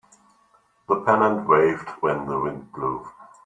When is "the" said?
0.87-0.95, 2.25-2.39